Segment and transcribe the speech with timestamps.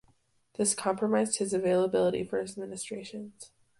[0.57, 3.51] This compromised his availability for his ministrations.